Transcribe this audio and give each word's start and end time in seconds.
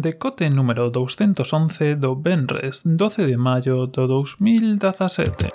Decote 0.00 0.48
número 0.48 0.90
211 0.90 1.96
do 1.96 2.14
Benres 2.14 2.86
12 2.86 3.26
de 3.26 3.36
maio 3.36 3.88
do 3.88 4.06
2017. 4.06 5.50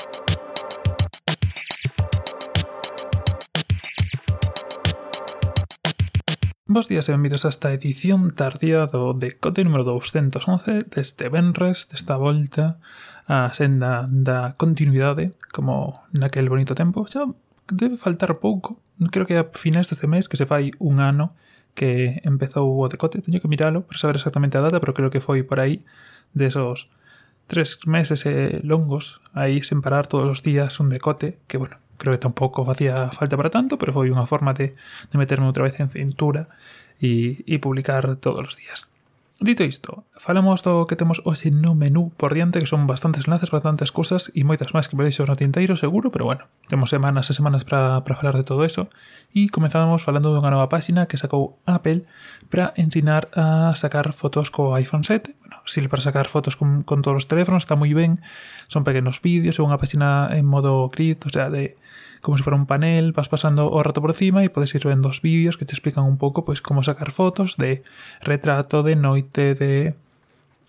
Bos 6.67 6.91
días 6.91 7.07
e 7.07 7.15
benvidos 7.15 7.47
a 7.47 7.55
esta 7.55 7.71
edición 7.71 8.35
tardía 8.35 8.83
do 8.83 9.15
Decote 9.15 9.63
número 9.63 9.87
211 9.87 10.91
deste 10.91 11.31
Benres, 11.31 11.87
desta 11.87 12.19
volta 12.19 12.83
a 13.31 13.47
senda 13.55 14.03
da 14.11 14.59
continuidade, 14.59 15.31
como 15.55 15.95
naquel 16.11 16.51
bonito 16.51 16.75
tempo. 16.75 17.07
Xa 17.07 17.31
debe 17.71 17.95
faltar 17.95 18.43
pouco, 18.43 18.83
creo 19.07 19.23
que 19.23 19.39
a 19.39 19.47
finais 19.55 19.87
deste 19.87 20.03
mes 20.11 20.27
que 20.27 20.35
se 20.35 20.43
fai 20.43 20.75
un 20.83 20.99
ano 20.99 21.31
que 21.73 22.21
empezou 22.23 22.69
o 22.69 22.87
decote, 22.87 23.21
teño 23.21 23.41
que 23.41 23.49
miralo 23.49 23.83
para 23.83 23.97
saber 23.97 24.15
exactamente 24.17 24.57
a 24.57 24.61
data, 24.61 24.79
pero 24.79 24.93
creo 24.93 25.09
que 25.09 25.21
foi 25.21 25.43
por 25.43 25.59
aí 25.59 25.81
de 26.33 26.45
esos 26.47 26.89
tres 27.47 27.85
meses 27.85 28.25
eh, 28.25 28.61
longos 28.63 29.19
aí 29.33 29.59
sen 29.61 29.81
parar 29.81 30.07
todos 30.07 30.29
os 30.29 30.39
días 30.45 30.79
un 30.79 30.89
decote, 30.89 31.41
que 31.49 31.57
bueno, 31.57 31.77
creo 31.97 32.13
que 32.13 32.21
tampouco 32.21 32.65
facía 32.65 33.09
falta 33.09 33.37
para 33.37 33.49
tanto, 33.49 33.77
pero 33.81 33.93
foi 33.93 34.13
unha 34.13 34.29
forma 34.29 34.53
de, 34.53 34.77
de 35.09 35.15
meterme 35.17 35.49
outra 35.49 35.65
vez 35.65 35.77
en 35.81 35.89
cintura 35.89 36.47
e, 37.01 37.41
e 37.49 37.57
publicar 37.57 38.05
todos 38.21 38.53
os 38.53 38.55
días. 38.55 38.92
Dito 39.43 39.67
isto, 39.67 40.05
falamos 40.15 40.63
do 40.63 40.87
que 40.87 40.95
temos 40.95 41.19
hoxe 41.27 41.51
no 41.51 41.75
menú 41.75 42.15
por 42.15 42.31
diante, 42.31 42.63
que 42.63 42.65
son 42.65 42.87
bastantes 42.87 43.27
enlaces, 43.27 43.51
bastantes 43.51 43.91
cousas 43.91 44.31
e 44.31 44.47
moitas 44.47 44.71
máis 44.71 44.87
que 44.87 44.95
vereixos 44.95 45.27
no 45.27 45.35
tinteiro, 45.35 45.75
seguro, 45.75 46.15
pero 46.15 46.23
bueno, 46.23 46.47
temos 46.71 46.87
semanas 46.87 47.27
e 47.27 47.35
semanas 47.35 47.67
para 47.67 47.99
falar 47.99 48.39
de 48.39 48.47
todo 48.47 48.63
eso. 48.63 48.87
E 49.35 49.51
comenzamos 49.51 49.99
falando 49.99 50.31
dunha 50.31 50.47
nova 50.47 50.71
páxina 50.71 51.11
que 51.11 51.19
sacou 51.19 51.59
Apple 51.67 52.07
para 52.47 52.71
ensinar 52.79 53.27
a 53.35 53.75
sacar 53.75 54.15
fotos 54.15 54.47
co 54.47 54.79
iPhone 54.79 55.03
7, 55.03 55.35
Sirve 55.65 55.89
para 55.89 56.01
sacar 56.01 56.27
fotos 56.27 56.55
con, 56.55 56.83
con 56.83 57.01
todos 57.01 57.23
os 57.23 57.27
teléfonos, 57.29 57.63
está 57.63 57.77
moi 57.77 57.93
ben. 57.93 58.21
Son 58.67 58.83
pequenos 58.83 59.21
vídeos, 59.21 59.57
é 59.57 59.63
unha 59.63 59.77
página 59.77 60.31
en 60.33 60.45
modo 60.47 60.89
grid, 60.89 61.21
o 61.25 61.31
sea, 61.31 61.53
de 61.53 61.77
como 62.23 62.39
se 62.39 62.43
fora 62.43 62.55
un 62.55 62.65
panel, 62.65 63.11
vas 63.11 63.27
pasando 63.27 63.67
o 63.67 63.83
rato 63.83 63.99
por 63.99 64.15
cima 64.15 64.47
e 64.47 64.49
podes 64.49 64.71
ir 64.73 64.87
vendo 64.87 65.11
os 65.11 65.19
vídeos 65.19 65.59
que 65.59 65.67
te 65.67 65.75
explican 65.75 66.07
un 66.07 66.15
pouco 66.15 66.47
pois 66.47 66.63
como 66.63 66.79
sacar 66.79 67.11
fotos 67.11 67.59
de 67.59 67.83
retrato, 68.23 68.81
de 68.81 68.95
noite, 68.95 69.53
de 69.53 69.93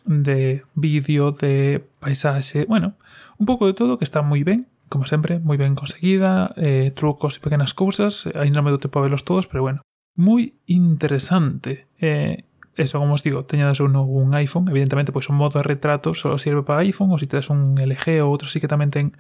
de 0.05 0.65
vídeo, 0.75 1.33
de 1.33 1.81
paisaxe, 2.01 2.67
bueno, 2.67 2.95
un 3.39 3.47
pouco 3.47 3.67
de 3.67 3.73
todo 3.73 3.97
que 3.97 4.05
está 4.05 4.21
moi 4.21 4.45
ben, 4.45 4.69
como 4.93 5.09
sempre, 5.09 5.41
moi 5.41 5.57
ben 5.57 5.73
conseguida, 5.73 6.53
eh, 6.61 6.93
trucos 6.93 7.41
e 7.41 7.41
pequenas 7.41 7.73
cousas, 7.73 8.29
ainda 8.37 8.61
non 8.61 8.69
me 8.69 8.75
do 8.75 8.83
tempo 8.83 9.01
a 9.01 9.07
velos 9.09 9.25
todos, 9.25 9.49
pero 9.49 9.65
bueno, 9.65 9.81
moi 10.15 10.55
interesante. 10.69 11.89
Eh, 11.99 12.45
eso, 12.77 12.99
como 12.99 13.15
os 13.15 13.23
digo, 13.23 13.45
teñades 13.45 13.81
un, 13.81 13.95
un 13.97 14.35
iPhone, 14.35 14.67
evidentemente, 14.69 15.13
pois 15.13 15.29
un 15.31 15.37
modo 15.39 15.59
de 15.59 15.67
retrato 15.67 16.15
só 16.15 16.39
sirve 16.39 16.63
para 16.63 16.83
iPhone, 16.83 17.13
se 17.15 17.25
si 17.25 17.27
tedes 17.27 17.51
un 17.51 17.79
LG 17.79 18.23
ou 18.23 18.31
outro 18.31 18.51
sí 18.51 18.59
que 18.59 18.71
tamén 18.71 18.91
ten 18.91 19.15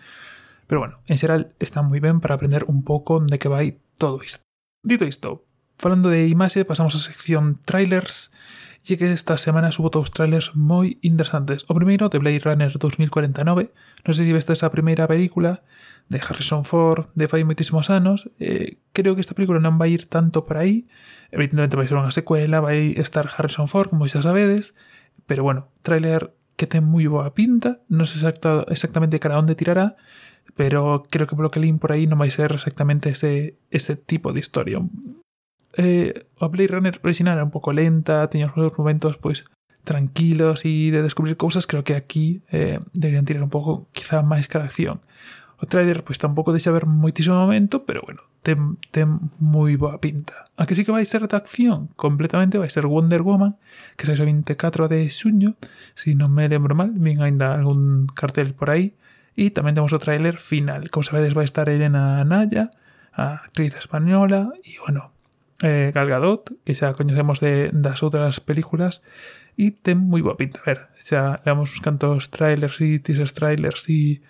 Pero 0.67 0.81
bueno, 0.81 0.97
en 1.07 1.17
xeral 1.21 1.53
está 1.61 1.85
moi 1.85 2.01
ben 2.01 2.25
para 2.25 2.37
aprender 2.41 2.65
un 2.73 2.85
pouco 2.85 3.21
de 3.21 3.37
que 3.37 3.53
vai 3.53 3.85
todo 4.01 4.25
isto. 4.25 4.41
Dito 4.81 5.05
isto, 5.05 5.45
falando 5.79 6.11
de 6.11 6.29
imaxe, 6.29 6.65
pasamos 6.65 6.95
á 6.95 7.01
sección 7.01 7.59
trailers 7.65 8.31
e 8.85 9.01
que 9.01 9.09
esta 9.09 9.41
semana 9.41 9.73
subo 9.73 9.89
dous 9.89 10.13
trailers 10.13 10.53
moi 10.53 11.01
interesantes. 11.01 11.65
O 11.67 11.73
primeiro 11.73 12.13
de 12.13 12.21
Blade 12.21 12.45
Runner 12.45 12.69
2049, 12.77 13.73
non 14.05 14.13
sei 14.13 14.29
se 14.29 14.37
veste 14.37 14.53
esa 14.53 14.69
primeira 14.69 15.09
película 15.09 15.65
de 16.13 16.21
Harrison 16.21 16.69
Ford 16.69 17.09
de 17.17 17.25
fai 17.25 17.49
moitísimos 17.49 17.89
anos, 17.89 18.29
eh, 18.37 18.77
creo 18.93 19.17
que 19.17 19.25
esta 19.25 19.33
película 19.33 19.57
non 19.57 19.81
vai 19.81 19.97
ir 19.97 20.05
tanto 20.05 20.45
por 20.45 20.61
aí, 20.61 20.85
evidentemente 21.33 21.81
vai 21.81 21.89
ser 21.89 21.97
unha 21.97 22.13
secuela, 22.13 22.61
vai 22.61 22.93
estar 23.01 23.25
Harrison 23.25 23.73
Ford, 23.73 23.89
como 23.89 24.05
xa 24.05 24.21
sabedes, 24.21 24.77
pero 25.25 25.49
bueno, 25.49 25.73
trailer 25.81 26.37
que 26.61 26.69
ten 26.69 26.85
moi 26.85 27.09
boa 27.09 27.33
pinta, 27.33 27.81
non 27.89 28.05
sei 28.05 28.21
exacta, 28.21 28.69
exactamente 28.69 29.17
cara 29.17 29.41
onde 29.41 29.57
tirará, 29.57 29.97
pero 30.53 31.09
creo 31.09 31.25
que 31.25 31.33
polo 31.33 31.49
que 31.49 31.65
lín 31.65 31.81
por 31.81 31.97
aí 31.97 32.05
non 32.05 32.21
vai 32.21 32.29
ser 32.29 32.53
exactamente 32.53 33.09
ese, 33.09 33.57
ese 33.73 33.97
tipo 33.97 34.37
de 34.37 34.45
historia 34.45 34.85
eh, 35.77 36.27
a 36.41 36.47
Blade 36.49 36.69
Runner 36.69 37.01
original 37.03 37.35
era 37.35 37.45
un 37.45 37.51
poco 37.51 37.73
lenta, 37.73 38.29
tenía 38.29 38.53
unos 38.55 38.79
momentos 38.79 39.17
pues 39.19 39.45
tranquilos 39.85 40.65
y 40.65 40.91
de 40.91 41.03
descubrir 41.03 41.37
cosas, 41.37 41.67
creo 41.67 41.85
que 41.85 41.95
aquí 41.95 42.43
eh, 42.51 42.81
deberían 42.93 43.25
tirar 43.25 43.43
un 43.43 43.51
poco 43.51 43.89
quizá 43.93 44.23
más 44.23 44.49
que 44.49 44.59
la 44.59 44.65
acción. 44.65 45.01
O 45.59 45.67
trailer 45.67 46.03
pues 46.03 46.19
tampoco 46.19 46.53
de 46.53 46.59
saber 46.59 46.87
muchísimo 46.87 47.37
momento, 47.37 47.85
pero 47.85 48.03
bueno, 48.03 48.23
ten, 48.43 48.77
muy 49.39 49.77
buena 49.77 49.99
pinta. 49.99 50.45
Aquí 50.57 50.75
sí 50.75 50.85
que 50.85 50.93
va 50.93 50.99
a 50.99 51.05
ser 51.05 51.29
de 51.29 51.37
acción, 51.37 51.89
completamente 51.97 52.59
va 52.59 52.65
a 52.65 52.69
ser 52.69 52.87
Wonder 52.87 53.23
Woman, 53.23 53.57
que 53.97 54.11
es 54.11 54.19
el 54.19 54.25
24 54.25 54.89
de 54.89 55.09
suño, 55.11 55.55
si 55.95 56.15
no 56.15 56.29
me 56.29 56.49
lembro 56.49 56.75
mal, 56.75 56.91
bien 56.91 57.23
hay 57.23 57.37
algún 57.41 58.09
cartel 58.15 58.55
por 58.55 58.71
ahí. 58.71 58.95
Y 59.37 59.51
también 59.51 59.75
tenemos 59.75 59.93
otro 59.93 60.05
tráiler 60.05 60.39
final. 60.39 60.91
Como 60.91 61.03
sabéis 61.03 61.37
va 61.37 61.41
a 61.41 61.45
estar 61.45 61.69
Elena 61.69 62.21
Anaya, 62.21 62.71
actriz 63.13 63.77
española, 63.77 64.53
y 64.65 64.77
bueno, 64.79 65.14
eh, 65.65 65.91
Gal 65.97 66.13
Gadot, 66.13 66.53
que 66.69 66.77
xa 66.77 66.93
coñecemos 66.93 67.41
de, 67.41 67.73
das 67.73 68.05
outras 68.05 68.45
películas, 68.45 69.01
e 69.57 69.73
ten 69.73 69.97
moi 69.97 70.21
boa 70.21 70.37
pinta. 70.37 70.61
A 70.61 70.69
ver, 70.69 70.81
xa 71.01 71.41
leamos 71.49 71.73
uns 71.73 71.81
cantos 71.81 72.29
trailers 72.29 72.77
e 72.85 73.01
teasers 73.01 73.33
trailers 73.33 73.89
e 73.89 74.21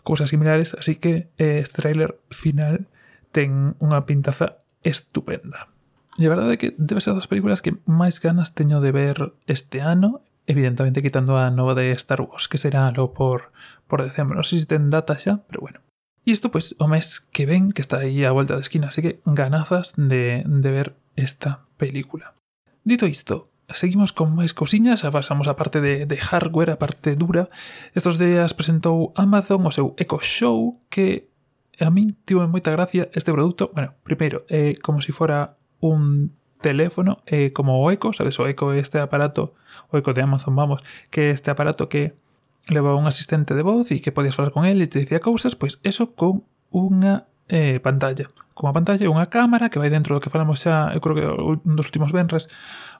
cousas 0.00 0.32
similares, 0.32 0.72
así 0.72 0.96
que 0.96 1.28
eh, 1.36 1.60
este 1.60 1.84
trailer 1.84 2.16
final 2.32 2.88
ten 3.36 3.76
unha 3.84 4.08
pintaza 4.08 4.56
estupenda. 4.80 5.68
E 6.16 6.24
a 6.24 6.32
verdade 6.32 6.56
é 6.56 6.60
que 6.60 6.72
debe 6.80 7.04
ser 7.04 7.12
das 7.12 7.28
películas 7.28 7.60
que 7.60 7.76
máis 7.84 8.16
ganas 8.18 8.56
teño 8.56 8.80
de 8.80 8.90
ver 8.90 9.36
este 9.44 9.84
ano 9.84 10.24
evidentemente 10.48 11.04
quitando 11.04 11.36
a 11.36 11.52
nova 11.52 11.76
de 11.76 11.92
Star 11.92 12.24
Wars, 12.24 12.48
que 12.48 12.56
será 12.56 12.90
lo 12.90 13.12
por, 13.12 13.52
por 13.86 14.02
decembro. 14.02 14.40
Non 14.40 14.48
sei 14.48 14.64
se 14.64 14.66
ten 14.66 14.88
data 14.88 15.14
xa, 15.20 15.44
pero 15.44 15.60
bueno. 15.60 15.84
Y 16.28 16.32
esto 16.32 16.50
pues 16.50 16.76
o 16.78 16.88
mes 16.88 17.26
que 17.32 17.46
ven, 17.46 17.70
que 17.70 17.80
está 17.80 17.96
ahí 17.96 18.22
a 18.22 18.32
vuelta 18.32 18.52
de 18.52 18.60
esquina, 18.60 18.88
así 18.88 19.00
que 19.00 19.18
ganazas 19.24 19.94
de, 19.96 20.42
de 20.44 20.70
ver 20.70 20.94
esta 21.16 21.64
película. 21.78 22.34
Dito 22.84 23.06
isto, 23.06 23.48
seguimos 23.72 24.12
con 24.12 24.36
máis 24.36 24.52
cousiñas, 24.52 25.08
avanzamos 25.08 25.48
a 25.48 25.56
parte 25.56 25.80
de, 25.80 26.04
de 26.04 26.16
hardware, 26.20 26.76
a 26.76 26.76
parte 26.76 27.16
dura. 27.16 27.48
Estos 27.96 28.20
días 28.20 28.52
presentou 28.52 29.16
Amazon 29.16 29.64
o 29.64 29.72
seu 29.72 29.96
Echo 29.96 30.20
Show, 30.20 30.84
que 30.92 31.32
a 31.80 31.88
min 31.88 32.12
tivo 32.28 32.44
moita 32.44 32.76
gracia 32.76 33.08
este 33.16 33.32
produto. 33.32 33.72
Bueno, 33.72 33.96
primeiro, 34.04 34.44
é 34.52 34.76
eh, 34.76 34.84
como 34.84 35.00
se 35.00 35.08
si 35.08 35.12
fora 35.16 35.56
un 35.80 36.36
teléfono, 36.60 37.24
eh, 37.24 37.56
como 37.56 37.80
o 37.80 37.88
Echo, 37.88 38.12
sabes, 38.12 38.36
o 38.36 38.44
Echo 38.44 38.76
este 38.76 39.00
aparato, 39.00 39.56
o 39.88 39.96
Echo 39.96 40.12
de 40.12 40.28
Amazon, 40.28 40.52
vamos, 40.52 40.84
que 41.08 41.32
este 41.32 41.48
aparato 41.48 41.88
que 41.88 42.20
levaba 42.68 42.96
un 42.96 43.06
asistente 43.06 43.54
de 43.54 43.62
voz 43.62 43.90
e 43.90 44.00
que 44.00 44.12
podías 44.12 44.36
falar 44.36 44.52
con 44.52 44.64
él 44.68 44.80
e 44.82 44.86
te 44.86 45.00
dicía 45.00 45.20
cousas, 45.20 45.56
pois 45.56 45.80
eso 45.82 46.14
con 46.14 46.44
unha 46.68 47.28
eh, 47.48 47.80
pantalla. 47.80 48.28
Con 48.52 48.68
a 48.68 48.76
pantalla 48.76 49.08
unha 49.08 49.26
cámara 49.26 49.72
que 49.72 49.80
vai 49.80 49.88
dentro 49.88 50.14
do 50.14 50.20
que 50.20 50.30
falamos 50.30 50.60
xa, 50.60 50.92
eu 50.92 51.00
creo 51.00 51.16
que 51.16 51.24
un 51.24 51.74
dos 51.74 51.88
últimos 51.88 52.12
venres, 52.12 52.46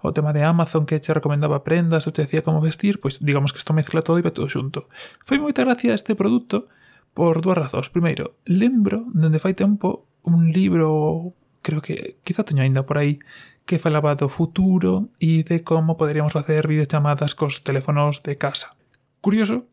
o 0.01 0.11
tema 0.17 0.33
de 0.33 0.43
Amazon 0.43 0.89
que 0.89 0.99
che 0.99 1.13
recomendaba 1.13 1.63
prendas 1.63 2.09
ou 2.09 2.13
te 2.13 2.25
decía 2.25 2.41
como 2.41 2.65
vestir, 2.65 2.99
pois 2.99 3.21
digamos 3.21 3.53
que 3.53 3.61
isto 3.61 3.77
mezcla 3.77 4.01
todo 4.01 4.17
e 4.19 4.25
va 4.25 4.33
todo 4.33 4.49
xunto. 4.49 4.89
Foi 5.21 5.37
moita 5.39 5.63
gracia 5.63 5.93
este 5.93 6.17
produto 6.17 6.73
por 7.13 7.45
dúas 7.45 7.61
razóns. 7.61 7.93
Primeiro, 7.93 8.41
lembro 8.49 9.05
dende 9.13 9.39
fai 9.39 9.53
tempo 9.53 10.09
un 10.25 10.49
libro, 10.49 11.37
creo 11.61 11.85
que 11.85 12.19
quizá 12.25 12.43
teño 12.43 12.65
aínda 12.65 12.89
por 12.89 12.97
aí, 12.97 13.21
que 13.69 13.77
falaba 13.77 14.17
do 14.17 14.33
futuro 14.33 15.13
e 15.21 15.45
de 15.45 15.61
como 15.61 16.01
poderíamos 16.01 16.33
facer 16.33 16.65
videochamadas 16.65 17.37
cos 17.37 17.61
teléfonos 17.61 18.25
de 18.25 18.41
casa 18.41 18.78
Curioso 19.21 19.67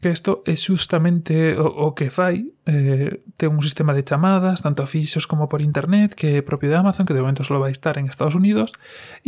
que 0.00 0.08
isto 0.08 0.42
é 0.46 0.56
justamente 0.56 1.54
o, 1.60 1.92
que 1.92 2.08
fai 2.08 2.48
eh, 2.64 3.20
un 3.44 3.60
sistema 3.60 3.92
de 3.92 4.00
chamadas 4.00 4.64
tanto 4.64 4.88
fixos 4.88 5.28
como 5.28 5.44
por 5.44 5.60
internet 5.60 6.16
que 6.16 6.40
é 6.40 6.42
propio 6.42 6.72
de 6.72 6.80
Amazon 6.80 7.04
que 7.04 7.12
de 7.12 7.20
momento 7.20 7.44
só 7.44 7.60
vai 7.60 7.68
estar 7.68 8.00
en 8.00 8.08
Estados 8.08 8.32
Unidos 8.32 8.72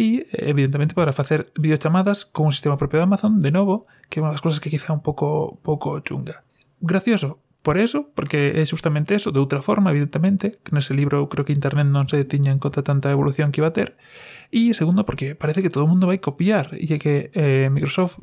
e 0.00 0.24
evidentemente 0.32 0.96
para 0.96 1.12
facer 1.12 1.52
videochamadas 1.60 2.24
con 2.24 2.48
un 2.48 2.56
sistema 2.56 2.80
propio 2.80 3.04
de 3.04 3.04
Amazon 3.04 3.44
de 3.44 3.52
novo 3.52 3.84
que 4.08 4.20
é 4.20 4.25
unha 4.25 4.32
das 4.32 4.40
cousas 4.40 4.64
que 4.64 4.72
quizá 4.72 4.96
un 4.96 5.04
pouco 5.04 5.60
pouco 5.60 6.00
chunga. 6.00 6.40
Gracioso 6.81 7.44
por 7.62 7.78
eso, 7.78 8.10
porque 8.16 8.58
é 8.58 8.66
justamente 8.66 9.14
eso, 9.14 9.31
de 9.31 9.38
outra 9.38 9.62
forma, 9.62 9.94
evidentemente, 9.94 10.58
que 10.66 10.75
nese 10.75 10.99
libro 10.99 11.31
creo 11.31 11.46
que 11.46 11.54
internet 11.54 11.87
non 11.87 12.10
se 12.10 12.19
tiña 12.26 12.50
en 12.50 12.58
conta 12.58 12.82
tanta 12.82 13.14
evolución 13.14 13.54
que 13.54 13.62
iba 13.62 13.70
a 13.70 13.76
ter, 13.76 13.94
e 14.50 14.75
segundo, 14.75 15.06
porque 15.06 15.38
parece 15.38 15.62
que 15.62 15.70
todo 15.70 15.87
o 15.87 15.90
mundo 15.90 16.10
vai 16.10 16.19
copiar, 16.19 16.75
e 16.75 16.90
que 16.99 17.31
eh, 17.31 17.70
Microsoft 17.70 18.19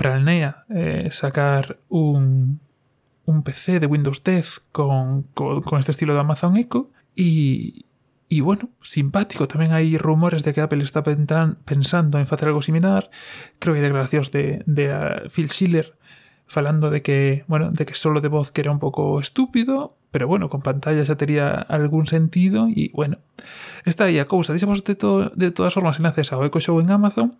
planea 0.00 0.64
eh, 0.70 1.08
sacar 1.10 1.78
un, 1.90 2.58
un 3.26 3.42
PC 3.42 3.80
de 3.80 3.86
Windows 3.86 4.24
10 4.24 4.60
con, 4.72 5.24
con, 5.34 5.78
este 5.78 5.90
estilo 5.90 6.14
de 6.14 6.20
Amazon 6.20 6.56
Echo, 6.56 6.90
e, 7.14 7.84
E 8.30 8.46
bueno, 8.46 8.70
simpático, 8.78 9.50
tamén 9.50 9.74
hai 9.74 9.98
rumores 9.98 10.46
de 10.46 10.54
que 10.54 10.62
Apple 10.62 10.86
está 10.86 11.02
pensando 11.02 12.14
en 12.22 12.30
facer 12.30 12.46
algo 12.46 12.62
similar. 12.62 13.10
Creo 13.58 13.74
que 13.74 13.82
hai 13.82 13.88
declaracións 13.90 14.30
de, 14.30 14.62
de 14.70 14.94
uh, 14.94 15.26
Phil 15.26 15.50
Schiller 15.50 15.98
falando 16.46 16.94
de 16.94 17.02
que, 17.02 17.42
bueno, 17.50 17.74
de 17.74 17.82
que 17.82 17.98
solo 17.98 18.22
de 18.22 18.30
voz 18.30 18.54
que 18.54 18.62
era 18.62 18.70
un 18.70 18.78
pouco 18.78 19.18
estúpido, 19.18 19.98
pero 20.14 20.30
bueno, 20.30 20.46
con 20.46 20.62
pantalla 20.62 21.02
xa 21.02 21.18
tería 21.18 21.58
algún 21.58 22.06
sentido 22.06 22.70
e, 22.70 22.94
bueno, 22.94 23.18
está 23.82 24.06
aí 24.06 24.22
a 24.22 24.30
cousa. 24.30 24.54
Dixemos 24.54 24.86
de, 24.86 24.94
to 24.94 25.34
de 25.34 25.50
todas 25.50 25.74
formas 25.74 25.98
enlaces 25.98 26.30
ao 26.30 26.46
Echo 26.46 26.62
Show 26.62 26.78
en 26.78 26.94
Amazon 26.94 27.34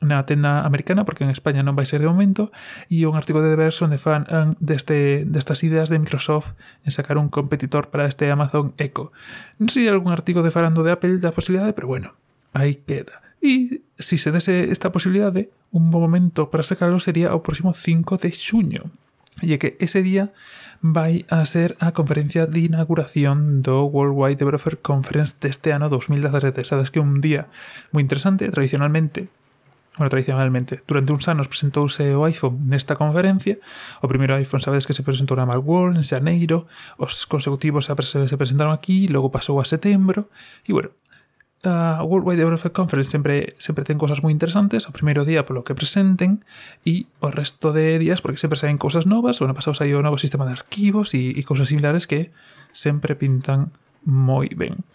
na 0.00 0.22
tenda 0.26 0.62
americana, 0.62 1.04
porque 1.04 1.24
en 1.24 1.30
España 1.30 1.66
non 1.66 1.74
vai 1.74 1.86
ser 1.86 1.98
de 1.98 2.10
momento, 2.10 2.54
e 2.86 3.02
un 3.02 3.18
artigo 3.18 3.42
de 3.42 3.50
The 3.50 3.58
Verge 3.58 3.82
onde 3.82 3.98
fan 3.98 4.54
deste, 4.62 5.26
destas 5.26 5.66
ideas 5.66 5.90
de 5.90 5.98
Microsoft 5.98 6.54
en 6.86 6.94
sacar 6.94 7.18
un 7.18 7.28
competitor 7.28 7.90
para 7.90 8.06
este 8.06 8.30
Amazon 8.30 8.78
Echo. 8.78 9.10
Non 9.58 9.66
sei 9.66 9.90
algún 9.90 10.14
artigo 10.14 10.46
de 10.46 10.54
falando 10.54 10.86
de 10.86 10.94
Apple 10.94 11.18
da 11.18 11.34
posibilidade, 11.34 11.74
pero 11.74 11.90
bueno, 11.90 12.14
aí 12.54 12.78
queda. 12.86 13.18
E 13.42 13.82
se 13.98 14.18
si 14.18 14.22
se 14.22 14.30
dese 14.30 14.70
esta 14.70 14.90
posibilidade, 14.94 15.50
un 15.74 15.90
bom 15.90 16.02
momento 16.02 16.50
para 16.50 16.66
sacarlo 16.66 17.02
sería 17.02 17.34
o 17.34 17.42
próximo 17.42 17.74
5 17.74 18.22
de 18.22 18.30
xuño. 18.30 18.90
E 19.42 19.54
é 19.54 19.58
que 19.58 19.78
ese 19.78 20.02
día 20.02 20.34
vai 20.82 21.26
a 21.30 21.42
ser 21.46 21.74
a 21.78 21.90
conferencia 21.90 22.46
de 22.46 22.70
inauguración 22.70 23.62
do 23.62 23.86
Worldwide 23.86 24.38
Developer 24.38 24.78
Conference 24.78 25.34
deste 25.38 25.74
ano 25.74 25.90
2017. 25.90 26.62
Sabes 26.62 26.90
que 26.90 27.02
un 27.02 27.22
día 27.22 27.50
moi 27.94 28.02
interesante, 28.02 28.50
tradicionalmente 28.50 29.30
bueno, 29.98 30.08
tradicionalmente. 30.08 30.80
Durante 30.86 31.12
uns 31.12 31.26
anos 31.26 31.50
presentouse 31.50 32.14
o 32.14 32.22
iPhone 32.24 32.62
nesta 32.70 32.94
conferencia. 32.94 33.58
O 34.00 34.06
primeiro 34.06 34.38
iPhone, 34.38 34.62
sabedes 34.62 34.86
que 34.86 34.94
se 34.94 35.02
presentou 35.02 35.34
na 35.34 35.44
Macworld, 35.44 35.98
en 35.98 36.06
Xaneiro. 36.06 36.70
Os 36.96 37.26
consecutivos 37.26 37.90
se 37.90 38.38
presentaron 38.38 38.70
aquí, 38.70 39.10
logo 39.10 39.34
pasou 39.34 39.58
a 39.58 39.66
setembro. 39.66 40.30
E, 40.62 40.70
bueno, 40.70 40.94
a 41.64 42.04
World 42.04 42.26
Wide 42.28 42.38
Developer 42.38 42.70
Conference 42.70 43.10
sempre, 43.10 43.58
sempre 43.58 43.82
ten 43.82 43.98
cosas 43.98 44.22
moi 44.22 44.30
interesantes. 44.30 44.86
O 44.86 44.94
primeiro 44.94 45.26
día 45.26 45.42
polo 45.42 45.66
que 45.66 45.74
presenten 45.74 46.38
e 46.86 47.10
o 47.18 47.34
resto 47.34 47.74
de 47.74 47.98
días 47.98 48.22
porque 48.22 48.38
sempre 48.38 48.54
saen 48.54 48.78
cousas 48.78 49.10
novas. 49.10 49.42
O 49.42 49.44
ano 49.50 49.58
pasado 49.58 49.74
saiu 49.74 49.98
o 49.98 50.04
novo 50.06 50.22
sistema 50.22 50.46
de 50.46 50.54
arquivos 50.54 51.18
e, 51.18 51.34
e 51.34 51.42
cousas 51.42 51.66
similares 51.66 52.06
que 52.06 52.30
sempre 52.70 53.18
pintan 53.18 53.74
moi 54.06 54.46
ben. 54.54 54.86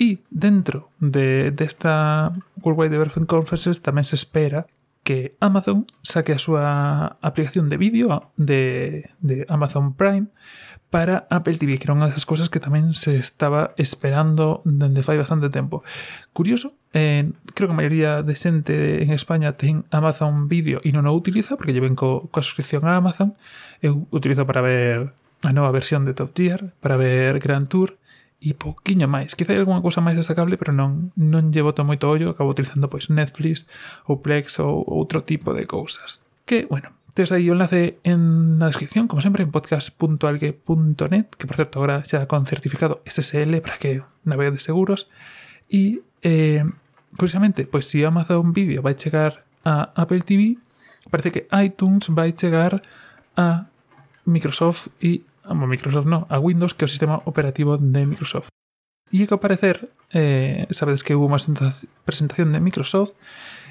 E 0.00 0.24
dentro 0.32 0.88
de, 1.00 1.52
desta 1.52 2.32
Worldwide 2.62 2.96
Development 2.96 3.28
Conferences 3.28 3.84
tamén 3.84 4.06
se 4.06 4.16
espera 4.16 4.64
que 5.02 5.34
Amazon 5.42 5.84
saque 6.00 6.30
a 6.32 6.40
súa 6.40 7.18
aplicación 7.18 7.66
de 7.66 7.76
vídeo 7.76 8.30
de, 8.38 9.10
de 9.18 9.44
Amazon 9.50 9.98
Prime 9.98 10.30
para 10.92 11.26
Apple 11.30 11.56
TV, 11.56 11.80
que 11.80 11.88
era 11.88 11.96
unha 11.96 12.06
das 12.06 12.28
cousas 12.28 12.52
que 12.52 12.60
tamén 12.60 12.92
se 12.92 13.16
estaba 13.16 13.72
esperando 13.80 14.60
dende 14.62 15.00
fai 15.00 15.16
bastante 15.16 15.48
tempo. 15.48 15.80
Curioso, 16.36 16.76
eh, 16.92 17.32
creo 17.56 17.72
que 17.72 17.74
a 17.74 17.80
maioría 17.80 18.20
de 18.20 18.36
xente 18.36 19.00
en 19.00 19.10
España 19.10 19.56
ten 19.56 19.88
Amazon 19.88 20.46
Video 20.52 20.84
e 20.84 20.92
non 20.92 21.08
o 21.08 21.16
utiliza, 21.16 21.56
porque 21.56 21.74
lleven 21.74 21.96
co, 21.96 22.28
coa 22.28 22.44
suscripción 22.44 22.84
a 22.86 23.00
Amazon. 23.00 23.34
Eh, 23.80 23.88
Eu 23.88 24.06
utilizo 24.14 24.46
para 24.46 24.62
ver 24.62 25.16
a 25.42 25.50
nova 25.50 25.74
versión 25.74 26.06
de 26.06 26.14
Top 26.14 26.30
Tier, 26.36 26.76
para 26.78 27.00
ver 27.00 27.40
Grand 27.40 27.66
Tour, 27.66 27.98
e 28.42 28.58
pouquiño 28.58 29.06
máis. 29.06 29.38
Quizá 29.38 29.54
hai 29.54 29.62
algunha 29.62 29.78
cousa 29.78 30.02
máis 30.02 30.18
destacable, 30.18 30.58
pero 30.58 30.74
non 30.74 31.14
non 31.14 31.54
lle 31.54 31.62
boto 31.62 31.86
moito 31.86 32.10
ollo, 32.10 32.34
acabo 32.34 32.50
utilizando 32.50 32.90
pois 32.90 33.06
Netflix 33.06 33.64
ou 34.10 34.18
Plex 34.18 34.58
ou 34.58 34.82
outro 34.82 35.22
tipo 35.22 35.54
de 35.54 35.64
cousas. 35.70 36.18
Que, 36.42 36.66
bueno, 36.66 36.90
Tes 37.12 37.30
aí 37.30 37.50
o 37.50 37.52
enlace 37.52 38.00
en 38.08 38.56
na 38.56 38.72
descripción, 38.72 39.04
como 39.04 39.20
sempre, 39.20 39.44
en 39.44 39.52
podcast.algue.net, 39.52 41.28
que 41.36 41.44
por 41.44 41.60
certo 41.60 41.76
agora 41.76 42.00
xa 42.08 42.24
con 42.24 42.48
certificado 42.48 43.04
SSL 43.04 43.60
para 43.60 43.76
que 43.76 44.00
navegues 44.24 44.64
seguros. 44.64 45.12
E, 45.68 46.00
eh, 46.24 46.64
curiosamente, 47.20 47.68
pois 47.68 47.84
se 47.84 48.00
si 48.00 48.08
Amazon 48.08 48.56
Video 48.56 48.80
vai 48.80 48.96
chegar 48.96 49.44
a 49.60 49.92
Apple 49.92 50.24
TV, 50.24 50.56
parece 51.12 51.36
que 51.36 51.44
iTunes 51.52 52.08
vai 52.08 52.32
chegar 52.32 52.80
a 53.36 53.68
Microsoft 54.24 54.88
e 54.96 55.20
a 55.44 55.54
Microsoft 55.54 56.06
no, 56.06 56.26
a 56.28 56.38
Windows, 56.38 56.74
que 56.74 56.84
é 56.84 56.88
o 56.88 56.92
sistema 56.92 57.22
operativo 57.24 57.76
de 57.78 58.06
Microsoft. 58.06 58.48
E 59.12 59.26
que 59.28 59.34
ao 59.34 59.42
parecer, 59.42 59.92
eh, 60.14 60.64
sabedes 60.72 61.04
que 61.04 61.12
hubo 61.12 61.28
unha 61.28 61.40
presentación 62.08 62.54
de 62.54 62.64
Microsoft 62.64 63.12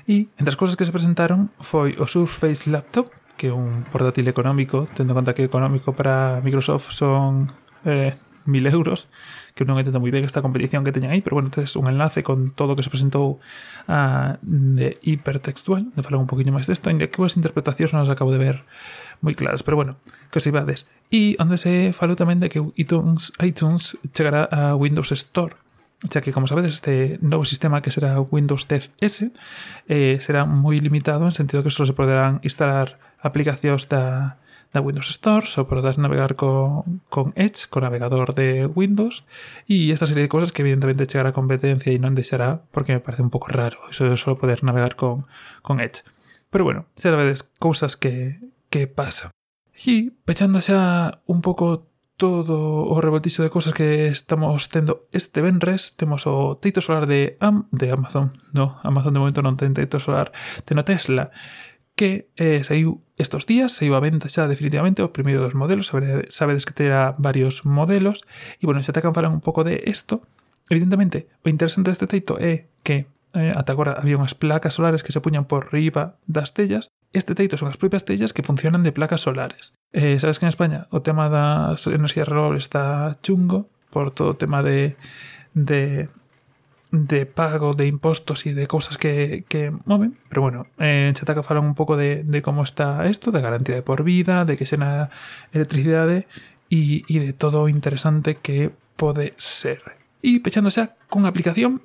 e 0.05 0.29
entre 0.37 0.53
as 0.53 0.59
cousas 0.59 0.77
que 0.77 0.85
se 0.85 0.93
presentaron 0.93 1.49
foi 1.57 1.97
o 1.97 2.05
Surface 2.05 2.69
Laptop, 2.69 3.09
que 3.41 3.49
é 3.49 3.53
un 3.53 3.81
portátil 3.89 4.29
económico, 4.29 4.85
tendo 4.93 5.17
en 5.17 5.25
conta 5.25 5.33
que 5.33 5.41
económico 5.41 5.97
para 5.97 6.45
Microsoft 6.45 6.93
son 6.93 7.49
eh, 7.89 8.13
mil 8.45 8.65
euros, 8.67 9.07
que 9.53 9.65
non 9.67 9.77
entendo 9.77 9.99
moi 9.99 10.09
ben 10.09 10.23
esta 10.23 10.39
competición 10.39 10.85
que 10.87 10.95
teñen 10.95 11.11
aí, 11.11 11.21
pero 11.21 11.37
bueno, 11.37 11.51
tes 11.51 11.75
un 11.75 11.87
enlace 11.91 12.23
con 12.23 12.51
todo 12.51 12.73
o 12.73 12.75
que 12.77 12.83
se 12.85 12.91
presentou 12.93 13.41
uh, 13.91 14.37
de 14.41 14.97
hipertextual, 15.03 15.91
de 15.93 16.01
falar 16.01 16.19
un 16.23 16.29
poquinho 16.29 16.55
máis 16.55 16.65
desto, 16.65 16.89
ainda 16.89 17.09
que 17.11 17.19
as 17.21 17.35
interpretacións 17.35 17.91
non 17.91 18.01
as 18.05 18.11
acabo 18.11 18.31
de 18.31 18.39
ver 18.39 18.63
moi 19.19 19.35
claras, 19.35 19.61
pero 19.61 19.77
bueno, 19.77 19.99
que 20.33 20.39
os 20.39 20.45
ibades. 20.47 20.89
E 21.11 21.35
onde 21.37 21.59
se 21.59 21.91
falou 21.91 22.15
tamén 22.15 22.39
de 22.39 22.47
que 22.49 22.63
iTunes, 22.79 23.35
iTunes 23.43 23.99
chegará 24.15 24.47
a 24.47 24.73
Windows 24.73 25.11
Store, 25.13 25.55
xa 26.09 26.21
que, 26.25 26.33
como 26.33 26.49
sabedes, 26.49 26.81
este 26.81 27.21
novo 27.21 27.45
sistema 27.45 27.85
que 27.85 27.93
será 27.93 28.17
Windows 28.17 28.65
10 28.65 28.97
S 29.05 29.29
eh, 29.85 30.17
será 30.17 30.49
moi 30.49 30.81
limitado 30.81 31.29
en 31.29 31.35
sentido 31.35 31.61
que 31.61 31.69
só 31.69 31.85
se 31.85 31.93
poderán 31.93 32.41
instalar 32.41 32.97
aplicacións 33.21 33.85
da, 33.85 34.40
da 34.71 34.79
Windows 34.79 35.11
Store, 35.11 35.45
só 35.45 35.67
podes 35.67 35.99
navegar 35.99 36.35
con, 36.35 37.03
con 37.11 37.35
Edge, 37.35 37.67
con 37.67 37.83
navegador 37.83 38.33
de 38.33 38.65
Windows, 38.65 39.27
e 39.67 39.91
esta 39.91 40.07
serie 40.07 40.23
de 40.23 40.31
cosas 40.31 40.55
que 40.55 40.63
evidentemente 40.63 41.05
chegará 41.05 41.35
a 41.35 41.37
competencia 41.37 41.91
e 41.91 41.99
non 41.99 42.15
deixará, 42.15 42.63
porque 42.71 42.95
me 42.95 43.03
parece 43.03 43.23
un 43.23 43.31
pouco 43.31 43.51
raro 43.51 43.77
eso 43.91 44.07
de 44.07 44.15
só 44.15 44.39
poder 44.39 44.63
navegar 44.63 44.95
con, 44.95 45.27
con 45.59 45.83
Edge. 45.83 46.07
Pero 46.47 46.63
bueno, 46.63 46.87
xa 46.95 47.11
vedes 47.11 47.43
cousas 47.59 47.99
que, 47.99 48.39
que 48.71 48.87
pasan. 48.87 49.31
E 49.75 50.15
pechando 50.23 50.63
xa 50.63 51.19
un 51.27 51.43
pouco 51.43 51.91
todo 52.21 52.85
o 52.85 53.01
revoltizo 53.01 53.41
de 53.41 53.49
cosas 53.49 53.73
que 53.73 54.05
estamos 54.07 54.69
tendo 54.69 55.09
este 55.11 55.41
venres, 55.41 55.97
temos 55.97 56.29
o 56.29 56.53
teito 56.53 56.77
solar 56.77 57.09
de 57.09 57.35
Am 57.41 57.65
de 57.73 57.89
Amazon, 57.89 58.29
no, 58.53 58.77
Amazon 58.85 59.17
de 59.17 59.19
momento 59.19 59.41
non 59.41 59.57
ten 59.57 59.73
teito 59.73 59.97
solar, 59.97 60.29
ten 60.61 60.77
o 60.77 60.85
Tesla, 60.85 61.33
que 61.95 62.29
eh, 62.35 62.63
saiu 62.63 63.01
estos 63.17 63.45
días, 63.45 63.71
saiu 63.71 63.93
a 63.93 64.01
venta 64.01 64.29
xa 64.29 64.49
definitivamente 64.49 65.05
o 65.05 65.13
primeiro 65.13 65.45
dos 65.45 65.53
modelos, 65.53 65.93
sabedes, 66.29 66.65
que 66.65 66.73
terá 66.73 67.13
varios 67.17 67.63
modelos, 67.65 68.25
e 68.57 68.65
bueno, 68.65 68.81
xa 68.81 68.93
te 68.93 69.01
falan 69.01 69.37
un 69.37 69.43
pouco 69.43 69.61
de 69.63 69.77
isto, 69.85 70.25
evidentemente, 70.69 71.29
o 71.45 71.49
interesante 71.49 71.93
deste 71.93 72.09
teito 72.09 72.41
é 72.41 72.71
que 72.81 73.05
eh, 73.33 73.53
ata 73.55 73.71
agora 73.71 73.95
había 73.99 74.17
unhas 74.17 74.33
placas 74.33 74.75
solares 74.75 75.05
que 75.05 75.13
se 75.13 75.21
puñan 75.21 75.45
por 75.45 75.71
riba 75.71 76.17
das 76.25 76.51
tellas, 76.57 76.89
este 77.13 77.35
teito 77.35 77.59
son 77.59 77.67
as 77.67 77.77
propias 77.77 78.07
tellas 78.07 78.31
que 78.31 78.43
funcionan 78.43 78.83
de 78.83 78.95
placas 78.95 79.21
solares. 79.21 79.75
Eh, 79.91 80.19
sabes 80.19 80.39
que 80.39 80.47
en 80.47 80.53
España 80.55 80.87
o 80.89 81.03
tema 81.03 81.27
das 81.27 81.83
enerxías 81.87 82.27
renovables 82.27 82.63
está 82.63 83.11
chungo 83.19 83.67
por 83.91 84.15
todo 84.15 84.33
o 84.33 84.39
tema 84.39 84.63
de, 84.63 84.95
de 85.53 86.07
de 86.91 87.25
pago 87.25 87.73
de 87.73 87.87
impostos 87.87 88.45
y 88.45 88.53
de 88.53 88.67
cosas 88.67 88.97
que, 88.97 89.45
que 89.47 89.71
mueven. 89.85 90.17
Pero 90.29 90.41
bueno, 90.41 90.67
eh, 90.77 91.07
en 91.07 91.13
Chataca 91.15 91.43
falan 91.43 91.65
un 91.65 91.75
pouco 91.75 91.95
de, 91.95 92.23
de 92.23 92.41
como 92.41 92.63
está 92.63 93.07
isto, 93.07 93.31
de 93.31 93.41
garantía 93.41 93.75
de 93.75 93.81
por 93.81 94.03
vida, 94.03 94.45
de 94.45 94.57
que 94.57 94.67
xena 94.67 95.09
electricidade 95.55 96.27
e, 96.69 97.07
e 97.07 97.17
de 97.23 97.31
todo 97.31 97.63
o 97.63 97.71
interesante 97.71 98.37
que 98.43 98.75
pode 98.99 99.33
ser. 99.39 99.81
E 100.19 100.43
pechando 100.43 100.69
xa 100.69 100.99
con 101.07 101.23
aplicación 101.25 101.81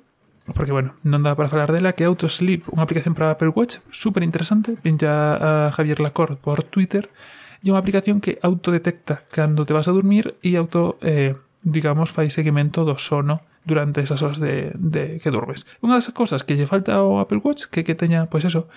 porque 0.53 0.71
bueno, 0.71 0.95
non 1.03 1.27
dá 1.27 1.35
para 1.35 1.51
falar 1.51 1.75
dela, 1.75 1.91
que 1.91 2.07
Autosleep, 2.07 2.71
unha 2.71 2.87
aplicación 2.87 3.11
para 3.11 3.35
Apple 3.35 3.51
Watch 3.51 3.83
super 3.91 4.23
interesante, 4.23 4.79
ven 4.79 4.95
a 5.03 5.67
Javier 5.75 5.99
Lacorte 5.99 6.39
por 6.39 6.63
Twitter, 6.63 7.11
e 7.59 7.67
unha 7.67 7.83
aplicación 7.83 8.23
que 8.23 8.39
autodetecta 8.39 9.27
cando 9.27 9.67
te 9.67 9.75
vas 9.75 9.91
a 9.91 9.95
dormir 9.95 10.39
e 10.39 10.55
auto, 10.55 10.95
eh, 11.03 11.35
digamos, 11.67 12.15
fai 12.15 12.31
seguimento 12.31 12.87
do 12.87 12.95
sono 12.95 13.43
durante 13.67 13.99
esas 13.99 14.23
horas 14.23 14.39
de, 14.39 14.71
de 14.79 15.19
que 15.19 15.29
durmes. 15.29 15.67
Unha 15.83 15.99
das 15.99 16.07
cousas 16.15 16.47
que 16.47 16.55
lle 16.55 16.63
falta 16.63 16.95
ao 16.95 17.19
Apple 17.19 17.43
Watch 17.43 17.67
que 17.67 17.83
que 17.83 17.99
teña, 17.99 18.31
pois 18.31 18.47
eso, 18.47 18.71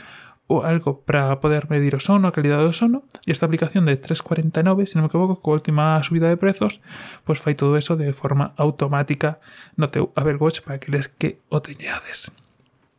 o 0.51 0.67
algo 0.67 1.07
para 1.07 1.39
poder 1.39 1.71
medir 1.71 1.95
o 1.95 2.03
sono, 2.03 2.27
a 2.27 2.35
calidade 2.35 2.67
do 2.67 2.75
sono, 2.75 3.07
e 3.23 3.31
esta 3.31 3.47
aplicación 3.47 3.87
de 3.87 3.95
349, 3.95 4.83
se 4.83 4.99
non 4.99 5.07
me 5.07 5.11
equivoco, 5.15 5.39
coa 5.39 5.63
última 5.63 5.95
subida 6.03 6.27
de 6.27 6.35
prezos, 6.35 6.83
pois 7.23 7.39
fai 7.39 7.55
todo 7.55 7.79
eso 7.79 7.95
de 7.95 8.11
forma 8.11 8.51
automática 8.59 9.39
no 9.79 9.95
teu 9.95 10.11
Apple 10.19 10.43
Watch 10.43 10.67
para 10.67 10.83
que 10.83 10.91
les 10.91 11.07
que 11.07 11.39
o 11.55 11.63
teñades. 11.63 12.35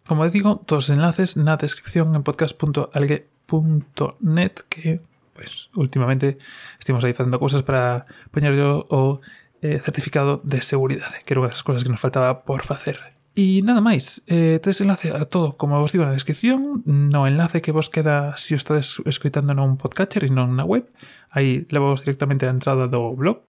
Como 0.07 0.23
digo, 0.31 0.63
todos 0.63 0.87
os 0.87 0.95
enlaces 0.95 1.35
na 1.35 1.59
descripción 1.59 2.15
en 2.15 2.23
podcast.algue.net 2.23 4.55
que, 4.71 5.03
pois, 5.35 5.35
pues, 5.35 5.67
últimamente 5.75 6.39
estivemos 6.79 7.03
aí 7.03 7.11
facendo 7.11 7.35
cousas 7.35 7.67
para 7.67 8.07
poñer 8.31 8.55
o 8.63 9.19
eh, 9.61 9.79
certificado 9.79 10.41
de 10.43 10.59
seguridade, 10.61 11.21
que 11.23 11.33
era 11.33 11.41
unha 11.45 11.53
das 11.53 11.63
cousas 11.63 11.85
que 11.85 11.93
nos 11.93 12.01
faltaba 12.01 12.43
por 12.43 12.65
facer. 12.65 12.97
E 13.31 13.63
nada 13.63 13.79
máis, 13.79 14.19
eh, 14.27 14.59
tedes 14.59 14.83
enlace 14.83 15.07
a 15.15 15.23
todo, 15.23 15.55
como 15.55 15.79
vos 15.79 15.95
digo 15.95 16.03
na 16.03 16.11
descripción, 16.11 16.83
no 16.83 17.23
enlace 17.23 17.63
que 17.63 17.71
vos 17.71 17.87
queda 17.87 18.35
se 18.35 18.51
si 18.51 18.53
o 18.53 18.59
estades 18.59 18.99
escoitando 19.07 19.55
non 19.55 19.79
podcatcher 19.79 20.27
e 20.27 20.33
non 20.33 20.59
na 20.59 20.67
web, 20.67 20.83
aí 21.31 21.63
levamos 21.71 22.03
directamente 22.03 22.43
a 22.43 22.51
entrada 22.51 22.91
do 22.91 23.15
blog. 23.15 23.47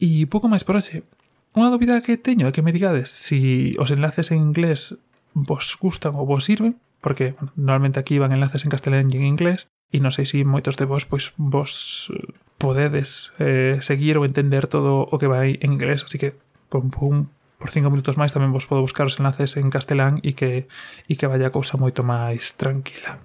E 0.00 0.24
pouco 0.30 0.48
máis 0.48 0.64
por 0.64 0.80
hoxe. 0.80 1.04
Unha 1.52 1.68
dúbida 1.68 2.00
que 2.00 2.16
teño 2.16 2.48
é 2.48 2.54
que 2.56 2.64
me 2.64 2.72
digades 2.72 3.12
se 3.12 3.36
si 3.36 3.40
os 3.76 3.92
enlaces 3.92 4.32
en 4.32 4.40
inglés 4.40 4.96
vos 5.36 5.76
gustan 5.76 6.16
ou 6.16 6.24
vos 6.24 6.48
sirven, 6.48 6.80
porque 7.00 7.34
bueno, 7.38 7.52
normalmente 7.56 8.00
aquí 8.00 8.18
van 8.18 8.32
enlaces 8.32 8.64
en 8.64 8.70
castelán 8.70 9.08
e 9.12 9.16
en 9.16 9.26
inglés 9.26 9.68
e 9.88 10.04
non 10.04 10.12
sei 10.12 10.28
se 10.28 10.40
si 10.40 10.44
moitos 10.44 10.76
de 10.76 10.84
vos 10.84 11.08
pois 11.08 11.32
vos 11.40 12.12
eh, 12.12 12.36
podedes 12.60 13.32
eh, 13.40 13.80
seguir 13.80 14.20
ou 14.20 14.26
entender 14.28 14.68
todo 14.68 15.08
o 15.08 15.16
que 15.16 15.30
vai 15.30 15.56
en 15.64 15.72
inglés, 15.72 16.04
así 16.04 16.20
que 16.20 16.36
pum 16.68 16.92
pum 16.92 17.32
por 17.58 17.70
cinco 17.74 17.90
minutos 17.90 18.20
máis 18.20 18.30
tamén 18.30 18.54
vos 18.54 18.68
podo 18.68 18.84
buscar 18.84 19.08
os 19.08 19.18
enlaces 19.18 19.56
en 19.56 19.72
castelán 19.72 20.20
e 20.22 20.36
que 20.36 20.70
e 21.08 21.12
que 21.16 21.26
vaya 21.26 21.50
a 21.50 21.54
cousa 21.54 21.80
moito 21.80 22.04
máis 22.06 22.54
tranquila. 22.54 23.24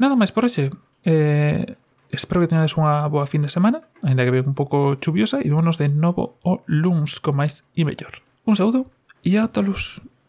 Nada 0.00 0.16
máis 0.16 0.32
por 0.32 0.46
hoxe. 0.46 0.72
Eh, 1.04 1.76
espero 2.08 2.40
que 2.40 2.48
teñades 2.48 2.78
unha 2.80 3.04
boa 3.10 3.28
fin 3.28 3.44
de 3.44 3.52
semana, 3.52 3.84
ainda 4.00 4.24
que 4.24 4.32
ven 4.32 4.48
un 4.48 4.56
pouco 4.56 4.96
chuviosa, 5.02 5.42
e 5.42 5.50
vémonos 5.52 5.76
de 5.76 5.90
novo 5.92 6.40
o 6.46 6.64
luns 6.70 7.20
con 7.20 7.36
máis 7.36 7.66
e 7.76 7.84
mellor. 7.84 8.24
Un 8.48 8.56
saúdo 8.56 8.88
e 9.20 9.36
ata 9.36 9.60
luz. 9.60 10.00